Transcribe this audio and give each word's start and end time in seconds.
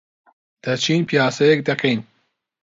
دەچین 0.63 1.01
پیاسەیەک 1.09 1.59
دەکەین. 1.67 1.99